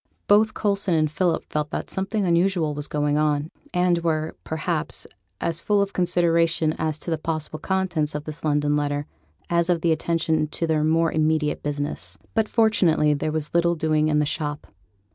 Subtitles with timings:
[0.25, 5.05] Both Coulson and Philip felt that something unusual was going on, and were, perhaps,
[5.39, 9.05] as full of consideration as to the possible contents of this London letter,
[9.47, 12.17] as of attention to their more immediate business.
[12.33, 14.65] But fortunately there was little doing in the shop.